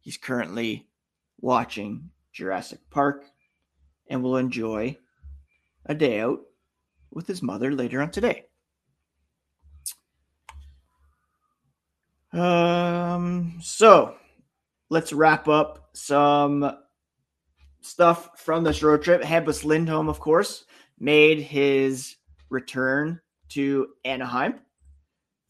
He's 0.00 0.16
currently 0.16 0.88
watching 1.40 2.10
Jurassic 2.32 2.80
Park 2.90 3.24
and 4.08 4.22
will 4.22 4.36
enjoy 4.36 4.96
a 5.86 5.94
day 5.94 6.20
out 6.20 6.40
with 7.10 7.26
his 7.26 7.42
mother 7.42 7.72
later 7.72 8.00
on 8.00 8.10
today. 8.10 8.44
Um, 12.32 13.58
so 13.60 14.14
let's 14.88 15.12
wrap 15.12 15.48
up 15.48 15.90
some 15.94 16.78
stuff 17.80 18.38
from 18.38 18.62
this 18.62 18.82
road 18.82 19.02
trip. 19.02 19.22
Hampus 19.22 19.64
Lindholm, 19.64 20.08
of 20.08 20.20
course, 20.20 20.64
made 20.98 21.40
his 21.40 22.16
return 22.50 23.20
to 23.48 23.88
Anaheim 24.04 24.60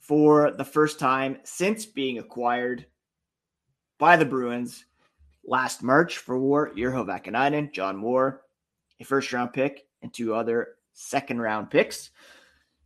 for 0.01 0.53
the 0.53 0.64
first 0.64 0.99
time 0.99 1.38
since 1.45 1.85
being 1.85 2.19
acquired 2.19 2.87
by 3.99 4.16
the 4.16 4.25
Bruins 4.25 4.87
last 5.45 5.83
March 5.83 6.19
for 6.19 6.38
War, 6.38 6.71
Urho 6.75 7.05
Vaakanainen, 7.05 7.73
John 7.73 7.97
Moore, 7.97 8.43
a 9.01 9.05
first 9.05 9.33
round 9.33 9.53
pick, 9.53 9.87
and 10.02 10.12
two 10.12 10.34
other 10.34 10.76
second 10.92 11.40
round 11.40 11.70
picks. 11.70 12.10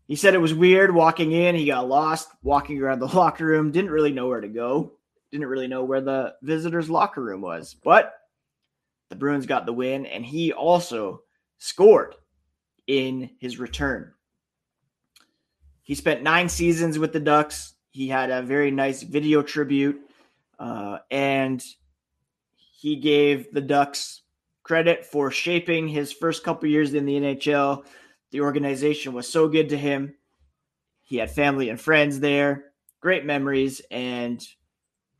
He 0.07 0.16
said 0.16 0.35
it 0.35 0.38
was 0.38 0.53
weird 0.53 0.94
walking 0.94 1.33
in. 1.33 1.55
He 1.55 1.66
got 1.66 1.88
lost 1.88 2.29
walking 2.42 2.81
around 2.81 2.98
the 2.98 3.07
locker 3.16 3.46
room, 3.46 3.72
didn't 3.72 3.90
really 3.90 4.12
know 4.12 4.29
where 4.29 4.40
to 4.40 4.48
go, 4.48 4.92
didn't 5.31 5.48
really 5.48 5.68
know 5.68 5.85
where 5.85 6.00
the 6.00 6.35
visitors' 6.42 6.90
locker 6.90 7.22
room 7.22 7.40
was. 7.40 7.74
But 7.83 8.14
the 9.09 9.16
Bruins 9.16 9.46
got 9.46 9.66
the 9.66 9.72
win, 9.72 10.07
and 10.07 10.24
he 10.24 10.53
also 10.53 11.22
scored 11.59 12.14
in 12.87 13.31
his 13.38 13.59
return. 13.59 14.12
He 15.83 15.94
spent 15.94 16.22
nine 16.22 16.48
seasons 16.48 16.98
with 16.98 17.12
the 17.12 17.20
Ducks. 17.20 17.74
He 17.90 18.09
had 18.09 18.31
a 18.31 18.42
very 18.42 18.70
nice 18.70 19.03
video 19.03 19.42
tribute, 19.42 20.00
uh, 20.59 20.98
and 21.11 21.64
he 22.72 22.96
gave 22.96 23.53
the 23.53 23.61
Ducks 23.61 24.22
credit 24.64 25.07
for 25.07 25.31
shaping 25.31 25.87
his 25.87 26.12
first 26.12 26.42
couple 26.42 26.68
years 26.68 26.94
in 26.94 27.07
the 27.07 27.20
NHL. 27.20 27.85
The 28.33 28.40
organization 28.40 29.12
was 29.12 29.29
so 29.29 29.46
good 29.46 29.68
to 29.68 29.77
him. 29.77 30.14
He 31.03 31.18
had 31.18 31.31
family 31.31 31.68
and 31.68 31.81
friends 31.81 32.18
there, 32.18 32.72
great 33.00 33.24
memories, 33.24 33.81
and 33.90 34.44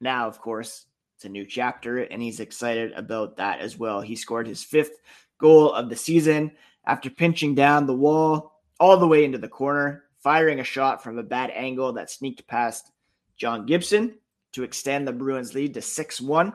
now, 0.00 0.26
of 0.26 0.40
course, 0.40 0.87
it's 1.14 1.24
a 1.24 1.28
new 1.28 1.46
chapter, 1.46 1.98
and 1.98 2.20
he's 2.20 2.40
excited 2.40 2.92
about 2.92 3.37
that 3.37 3.61
as 3.61 3.78
well. 3.78 4.00
He 4.00 4.16
scored 4.16 4.48
his 4.48 4.64
fifth 4.64 4.98
goal 5.38 5.72
of 5.72 5.88
the 5.88 5.96
season 5.96 6.50
after 6.87 7.11
pinching 7.11 7.54
down 7.54 7.87
the 7.87 7.94
wall 7.94 8.61
all 8.80 8.96
the 8.96 9.07
way 9.07 9.24
into 9.24 9.38
the 9.38 9.48
corner 9.48 10.04
firing 10.24 10.59
a 10.59 10.64
shot 10.64 11.02
from 11.02 11.18
a 11.18 11.22
bad 11.22 11.50
angle 11.50 11.92
that 11.92 12.11
sneaked 12.11 12.46
past 12.46 12.90
John 13.37 13.66
Gibson 13.66 14.16
to 14.52 14.62
extend 14.62 15.07
the 15.07 15.12
Bruins 15.12 15.54
lead 15.54 15.74
to 15.74 15.83
6 15.83 16.20
1. 16.20 16.52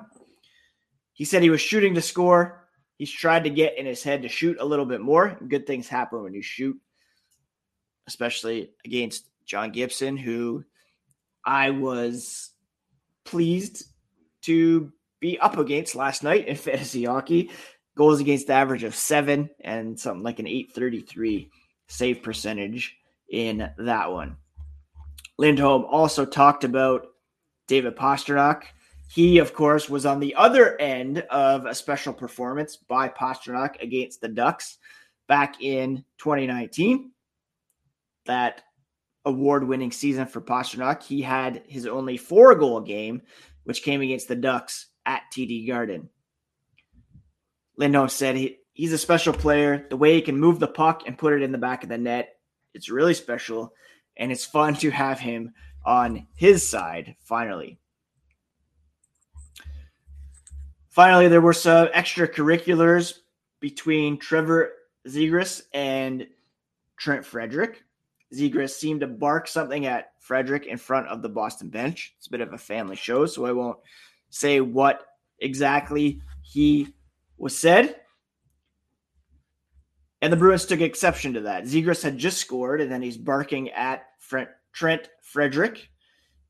He 1.14 1.24
said 1.24 1.44
he 1.44 1.52
was 1.52 1.62
shooting 1.62 1.94
to 1.94 2.02
score. 2.02 2.59
He's 3.00 3.10
tried 3.12 3.46
to 3.46 3.50
get 3.50 3.78
in 3.78 3.86
his 3.88 4.04
head 4.04 4.22
to 4.22 4.28
shoot 4.28 4.58
a 4.60 4.66
little 4.66 4.86
bit 4.86 5.00
more. 5.02 5.38
Good 5.48 5.66
things 5.66 5.88
happen 5.88 6.22
when 6.22 6.34
you 6.34 6.44
shoot. 6.44 6.78
especially 8.08 8.72
against 8.86 9.30
John 9.46 9.72
Gibson, 9.72 10.18
who 10.18 10.64
I 11.46 11.70
was 11.70 12.52
pleased 13.24 13.86
to 14.42 14.92
be 15.20 15.40
up 15.40 15.58
against 15.58 15.96
last 15.96 16.24
night 16.24 16.48
in 16.48 16.56
fantasy 16.58 17.06
hockey. 17.06 17.52
Goals 17.96 18.20
against 18.20 18.48
the 18.48 18.54
average 18.54 18.84
of 18.84 18.96
seven 18.96 19.50
and 19.62 20.00
something 20.00 20.24
like 20.24 20.40
an 20.40 20.48
833 20.48 21.50
save 21.88 22.22
percentage 22.22 22.96
in 23.30 23.70
that 23.78 24.12
one. 24.12 24.38
Lindholm 25.38 25.86
also 25.86 26.26
talked 26.26 26.64
about 26.64 27.08
David 27.68 27.96
Pastrnak. 27.96 28.64
He, 29.10 29.40
of 29.40 29.56
course, 29.56 29.90
was 29.90 30.06
on 30.06 30.20
the 30.20 30.36
other 30.36 30.80
end 30.80 31.20
of 31.32 31.66
a 31.66 31.74
special 31.74 32.14
performance 32.14 32.78
by 32.78 33.10
Pastrnak 33.10 33.82
against 33.82 34.22
the 34.22 34.28
Ducks 34.28 34.78
back 35.28 35.64
in 35.64 36.06
2019. 36.20 37.10
That 38.28 38.62
award 39.26 39.68
winning 39.68 39.92
season 39.92 40.28
for 40.28 40.42
Pastrnak. 40.42 41.02
He 41.02 41.24
had 41.24 41.64
his 41.68 41.88
only 41.88 42.18
four 42.18 42.54
goal 42.54 42.82
game, 42.82 43.24
which 43.64 43.82
came 43.82 44.02
against 44.02 44.28
the 44.28 44.36
Ducks 44.36 44.86
at 45.08 45.24
TD 45.34 45.68
Garden. 45.68 46.10
Lindholm 47.78 48.10
said 48.10 48.36
he, 48.36 48.58
he's 48.74 48.94
a 48.94 48.98
special 49.00 49.34
player. 49.34 49.88
The 49.90 49.98
way 49.98 50.14
he 50.14 50.22
can 50.22 50.38
move 50.38 50.60
the 50.60 50.68
puck 50.68 51.02
and 51.08 51.18
put 51.18 51.34
it 51.34 51.42
in 51.42 51.52
the 51.52 51.58
back 51.58 51.82
of 51.82 51.90
the 51.90 51.98
net, 51.98 52.36
it's 52.76 52.92
really 52.92 53.16
special. 53.16 53.74
And 54.18 54.32
it's 54.32 54.46
fun 54.46 54.74
to 54.76 54.92
have 54.92 55.20
him 55.20 55.54
on 55.84 56.28
his 56.36 56.70
side 56.70 57.16
finally. 57.24 57.80
Finally, 61.00 61.30
there 61.30 61.40
were 61.40 61.54
some 61.54 61.88
extracurriculars 61.96 63.20
between 63.62 64.18
Trevor 64.18 64.74
Zegras 65.08 65.62
and 65.74 66.28
Trent 66.98 67.26
Frederic. 67.26 67.86
Zegras 68.36 68.72
seemed 68.72 69.00
to 69.00 69.08
bark 69.08 69.48
something 69.48 69.86
at 69.86 70.12
Frederic 70.20 70.66
in 70.66 70.78
front 70.78 71.08
of 71.08 71.22
the 71.22 71.30
Boston 71.30 71.70
bench. 71.70 72.16
It's 72.18 72.28
a 72.28 72.32
bit 72.32 72.42
of 72.42 72.52
a 72.52 72.58
family 72.58 72.98
show, 72.98 73.26
so 73.26 73.46
I 73.46 73.54
won't 73.54 73.78
say 74.30 74.60
what 74.60 75.06
exactly 75.40 76.22
he 76.42 76.94
was 77.38 77.58
said. 77.58 77.96
And 80.22 80.34
the 80.34 80.38
Bruins 80.38 80.66
took 80.66 80.82
exception 80.82 81.34
to 81.36 81.40
that. 81.44 81.64
Zegras 81.64 82.04
had 82.04 82.18
just 82.18 82.40
scored, 82.40 82.82
and 82.82 82.92
then 82.92 83.02
he's 83.02 83.16
barking 83.16 83.70
at 83.70 84.04
Trent 84.74 85.08
Frederic. 85.22 85.92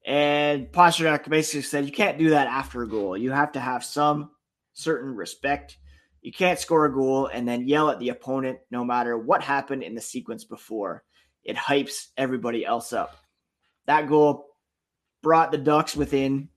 And 0.07 0.71
Pastrnak 0.71 1.29
basically 1.29 1.61
said, 1.61 1.85
You 1.85 1.91
can't 1.91 2.17
do 2.17 2.31
that 2.31 2.47
after 2.47 2.81
a 2.81 2.89
goal. 2.89 3.15
You 3.15 3.29
have 3.29 3.51
to 3.51 3.59
have 3.59 3.85
some 3.85 4.31
certain 4.79 5.15
respect. 5.15 5.77
You 6.21 6.31
can't 6.31 6.59
score 6.59 6.85
a 6.85 6.93
goal 6.93 7.27
and 7.27 7.47
then 7.47 7.67
yell 7.67 7.89
at 7.89 7.99
the 7.99 8.09
opponent 8.09 8.59
no 8.71 8.83
matter 8.83 9.17
what 9.17 9.41
happened 9.41 9.83
in 9.83 9.95
the 9.95 10.01
sequence 10.01 10.43
before. 10.43 11.03
It 11.43 11.55
hypes 11.55 12.07
everybody 12.17 12.65
else 12.65 12.91
up. 12.93 13.15
That 13.85 14.07
goal 14.07 14.47
brought 15.21 15.51
the 15.51 15.57
Ducks 15.57 15.95
within 15.95 16.49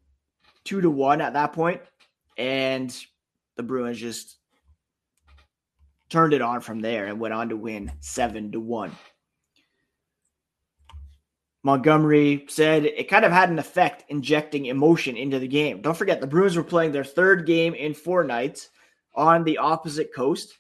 two 0.64 0.80
to 0.80 0.90
one 0.90 1.20
at 1.20 1.32
that 1.34 1.52
point, 1.52 1.80
and 2.36 2.94
the 3.56 3.62
Bruins 3.62 3.98
just 3.98 4.36
turned 6.08 6.34
it 6.34 6.42
on 6.42 6.60
from 6.60 6.80
there 6.80 7.06
and 7.06 7.18
went 7.20 7.34
on 7.34 7.48
to 7.48 7.56
win 7.56 7.92
seven 8.00 8.52
to 8.52 8.60
one. 8.60 8.92
Montgomery 11.64 12.44
said 12.48 12.84
it 12.84 13.08
kind 13.08 13.24
of 13.24 13.32
had 13.32 13.48
an 13.48 13.58
effect 13.58 14.04
injecting 14.08 14.66
emotion 14.66 15.16
into 15.16 15.38
the 15.38 15.46
game. 15.46 15.80
Don't 15.80 15.96
forget, 15.96 16.20
the 16.20 16.26
Bruins 16.26 16.56
were 16.56 16.64
playing 16.64 16.92
their 16.92 17.04
third 17.04 17.46
game 17.46 17.74
in 17.74 17.94
four 17.94 18.24
nights 18.24 18.70
on 19.14 19.44
the 19.44 19.58
opposite 19.58 20.12
coast. 20.12 20.58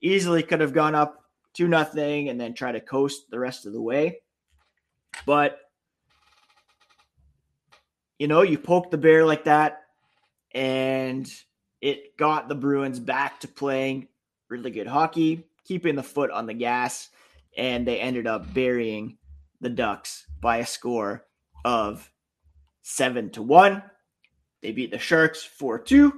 Easily 0.00 0.42
could 0.42 0.60
have 0.60 0.72
gone 0.72 0.94
up 0.94 1.24
to 1.54 1.68
nothing 1.68 2.30
and 2.30 2.40
then 2.40 2.54
try 2.54 2.72
to 2.72 2.80
coast 2.80 3.30
the 3.30 3.38
rest 3.38 3.66
of 3.66 3.72
the 3.72 3.82
way. 3.82 4.20
But 5.26 5.58
you 8.18 8.28
know, 8.28 8.42
you 8.42 8.58
poke 8.58 8.90
the 8.90 8.98
bear 8.98 9.24
like 9.26 9.44
that, 9.44 9.82
and 10.52 11.30
it 11.80 12.16
got 12.16 12.48
the 12.48 12.54
Bruins 12.54 13.00
back 13.00 13.40
to 13.40 13.48
playing 13.48 14.08
really 14.48 14.70
good 14.70 14.86
hockey, 14.86 15.44
keeping 15.64 15.96
the 15.96 16.02
foot 16.02 16.30
on 16.30 16.46
the 16.46 16.54
gas, 16.54 17.10
and 17.58 17.86
they 17.86 17.98
ended 18.00 18.26
up 18.26 18.54
burying 18.54 19.18
the 19.64 19.70
Ducks 19.70 20.26
by 20.40 20.58
a 20.58 20.66
score 20.66 21.24
of 21.64 22.10
seven 22.82 23.30
to 23.30 23.42
one. 23.42 23.82
They 24.62 24.72
beat 24.72 24.90
the 24.90 24.98
Sharks 24.98 25.42
4 25.42 25.80
2, 25.80 26.12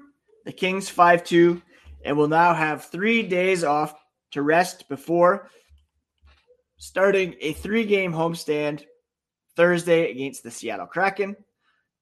the 0.44 0.52
Kings 0.52 0.88
5 0.88 1.24
2, 1.24 1.62
and 2.04 2.16
will 2.16 2.28
now 2.28 2.54
have 2.54 2.84
three 2.84 3.22
days 3.22 3.64
off 3.64 3.94
to 4.32 4.42
rest 4.42 4.88
before 4.88 5.48
starting 6.78 7.34
a 7.40 7.52
three 7.52 7.84
game 7.84 8.12
homestand 8.12 8.84
Thursday 9.56 10.10
against 10.10 10.42
the 10.42 10.50
Seattle 10.50 10.86
Kraken. 10.86 11.36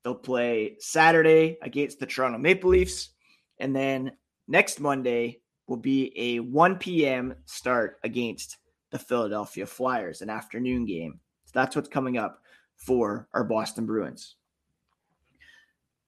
They'll 0.02 0.14
play 0.14 0.76
Saturday 0.80 1.58
against 1.62 2.00
the 2.00 2.06
Toronto 2.06 2.38
Maple 2.38 2.70
Leafs. 2.70 3.10
And 3.58 3.74
then 3.74 4.12
next 4.48 4.80
Monday 4.80 5.40
will 5.66 5.78
be 5.78 6.12
a 6.16 6.40
1 6.40 6.76
p.m. 6.76 7.34
start 7.46 7.98
against 8.02 8.58
the 8.90 8.98
Philadelphia 8.98 9.66
Flyers, 9.66 10.20
an 10.20 10.28
afternoon 10.28 10.84
game. 10.84 11.20
That's 11.54 11.76
what's 11.76 11.88
coming 11.88 12.18
up 12.18 12.42
for 12.76 13.28
our 13.32 13.44
Boston 13.44 13.86
Bruins. 13.86 14.36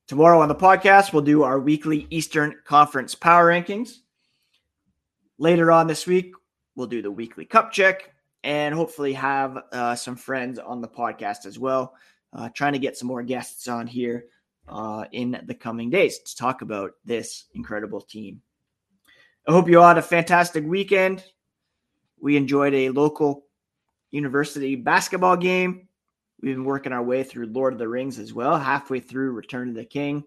Tomorrow 0.07 0.41
on 0.41 0.49
the 0.49 0.55
podcast, 0.55 1.13
we'll 1.13 1.23
do 1.23 1.43
our 1.43 1.59
weekly 1.59 2.07
Eastern 2.11 2.55
Conference 2.65 3.15
power 3.15 3.49
rankings. 3.49 3.99
Later 5.39 5.73
on 5.73 5.87
this 5.87 6.07
week, 6.07 6.33
we'll 6.75 6.87
do 6.87 7.03
the 7.03 7.11
weekly 7.11 7.45
cup 7.45 7.73
check 7.73 8.13
and 8.45 8.75
hopefully 8.75 9.13
have 9.15 9.59
uh, 9.73 9.95
some 9.97 10.15
friends 10.15 10.59
on 10.59 10.81
the 10.81 10.89
podcast 10.89 11.47
as 11.47 11.59
well. 11.59 11.95
Uh, 12.33 12.49
trying 12.51 12.73
to 12.73 12.79
get 12.79 12.97
some 12.97 13.09
more 13.09 13.23
guests 13.23 13.67
on 13.67 13.87
here 13.87 14.27
uh, 14.69 15.05
in 15.13 15.41
the 15.47 15.55
coming 15.55 15.91
days 15.91 16.19
to 16.21 16.37
talk 16.37 16.63
about 16.63 16.93
this 17.05 17.47
incredible 17.55 18.01
team. 18.01 18.41
I 19.49 19.53
hope 19.53 19.69
you 19.69 19.81
all 19.81 19.89
had 19.89 19.99
a 19.99 20.03
fantastic 20.03 20.65
weekend. 20.65 21.25
We 22.21 22.37
enjoyed 22.37 22.75
a 22.75 22.91
local 22.91 23.46
university 24.11 24.77
basketball 24.77 25.37
game. 25.37 25.88
We've 26.40 26.55
been 26.55 26.64
working 26.64 26.92
our 26.92 27.03
way 27.03 27.23
through 27.23 27.47
Lord 27.47 27.73
of 27.73 27.79
the 27.79 27.88
Rings 27.88 28.19
as 28.19 28.33
well, 28.35 28.59
halfway 28.59 29.01
through 29.01 29.33
Return 29.33 29.71
of 29.71 29.75
the 29.75 29.85
King. 29.85 30.25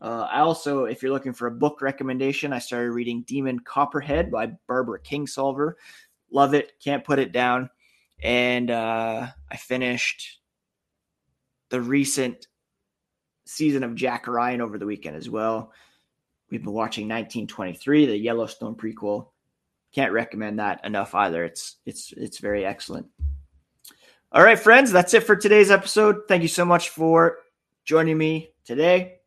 Uh, 0.00 0.28
I 0.30 0.40
also, 0.40 0.84
if 0.84 1.02
you're 1.02 1.12
looking 1.12 1.32
for 1.32 1.46
a 1.46 1.52
book 1.52 1.80
recommendation, 1.80 2.52
I 2.52 2.58
started 2.58 2.92
reading 2.92 3.22
Demon 3.22 3.60
Copperhead 3.60 4.30
by 4.30 4.52
Barbara 4.66 5.00
Kingsolver. 5.00 5.74
Love 6.30 6.54
it, 6.54 6.72
can't 6.82 7.04
put 7.04 7.18
it 7.18 7.32
down. 7.32 7.70
And 8.22 8.70
uh, 8.70 9.28
I 9.50 9.56
finished 9.56 10.40
the 11.70 11.80
recent 11.80 12.46
season 13.46 13.84
of 13.84 13.94
Jack 13.94 14.26
Ryan 14.26 14.60
over 14.60 14.78
the 14.78 14.86
weekend 14.86 15.16
as 15.16 15.30
well. 15.30 15.72
We've 16.50 16.62
been 16.62 16.72
watching 16.72 17.04
1923, 17.04 18.06
the 18.06 18.16
Yellowstone 18.16 18.74
prequel. 18.74 19.28
Can't 19.96 20.12
recommend 20.12 20.58
that 20.58 20.84
enough 20.84 21.14
either. 21.14 21.42
It's 21.42 21.76
it's 21.86 22.12
it's 22.12 22.36
very 22.36 22.66
excellent. 22.66 23.06
All 24.30 24.44
right, 24.44 24.58
friends, 24.58 24.92
that's 24.92 25.14
it 25.14 25.22
for 25.22 25.34
today's 25.34 25.70
episode. 25.70 26.28
Thank 26.28 26.42
you 26.42 26.48
so 26.48 26.66
much 26.66 26.90
for 26.90 27.38
joining 27.86 28.18
me 28.18 28.50
today. 28.66 29.20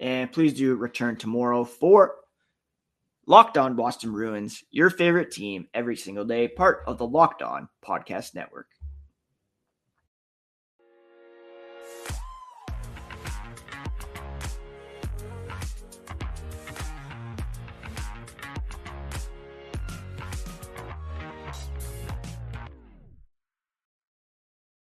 And 0.00 0.32
please 0.32 0.54
do 0.54 0.76
return 0.76 1.16
tomorrow 1.16 1.62
for 1.62 2.14
Locked 3.26 3.58
On 3.58 3.76
Boston 3.76 4.12
Bruins, 4.12 4.64
your 4.70 4.88
favorite 4.88 5.30
team 5.30 5.68
every 5.74 5.94
single 5.94 6.24
day, 6.24 6.48
part 6.48 6.84
of 6.86 6.96
the 6.96 7.06
Locked 7.06 7.42
On 7.42 7.68
Podcast 7.86 8.34
Network. 8.34 8.68